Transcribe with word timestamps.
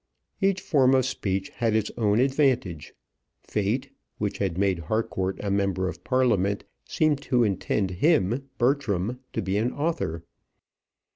Each 0.41 0.61
form 0.61 0.95
of 0.95 1.05
speech 1.05 1.49
had 1.49 1.75
its 1.75 1.91
own 1.95 2.19
advantage. 2.19 2.95
Fate, 3.43 3.91
which 4.17 4.39
had 4.39 4.57
made 4.57 4.79
Harcourt 4.79 5.37
a 5.43 5.51
member 5.51 5.87
of 5.87 6.03
Parliament, 6.03 6.63
seemed 6.85 7.21
to 7.21 7.43
intend 7.43 7.91
him, 7.91 8.49
Bertram, 8.57 9.19
to 9.33 9.43
be 9.43 9.57
an 9.57 9.71
author. 9.71 10.23